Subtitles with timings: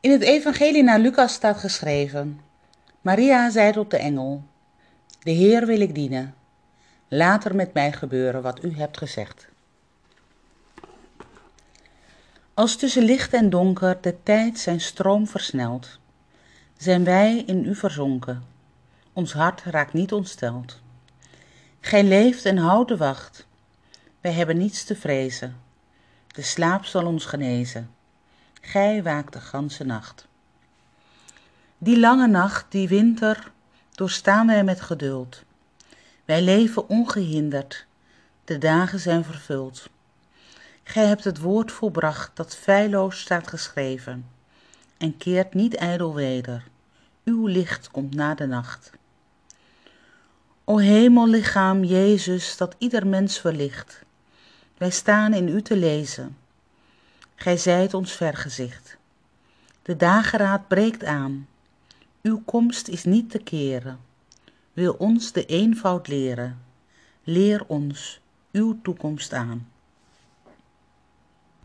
[0.00, 2.40] In het evangelie naar Lucas staat geschreven:
[3.00, 4.42] Maria zei tot de engel:
[5.22, 6.34] De Heer wil ik dienen.
[7.08, 9.48] Laat er met mij gebeuren wat u hebt gezegd.
[12.54, 15.98] Als tussen licht en donker de tijd zijn stroom versnelt,
[16.76, 18.42] zijn wij in u verzonken.
[19.12, 20.80] Ons hart raakt niet ontsteld.
[21.80, 23.46] Gij leeft en houdt de wacht.
[24.20, 25.69] Wij hebben niets te vrezen.
[26.32, 27.90] De slaap zal ons genezen.
[28.60, 30.28] Gij waakt de ganse nacht.
[31.78, 33.52] Die lange nacht, die winter,
[33.90, 35.42] doorstaan wij met geduld.
[36.24, 37.86] Wij leven ongehinderd,
[38.44, 39.88] de dagen zijn vervuld.
[40.82, 44.28] Gij hebt het woord volbracht dat feilloos staat geschreven,
[44.96, 46.64] en keert niet ijdel weder.
[47.24, 48.90] Uw licht komt na de nacht.
[50.64, 54.04] O hemellichaam Jezus, dat ieder mens verlicht.
[54.80, 56.36] Wij staan in u te lezen.
[57.34, 58.96] Gij zijt ons vergezicht.
[59.82, 61.48] De dageraad breekt aan.
[62.22, 64.00] Uw komst is niet te keren.
[64.72, 66.62] Wil ons de eenvoud leren.
[67.24, 68.20] Leer ons
[68.52, 69.68] uw toekomst aan.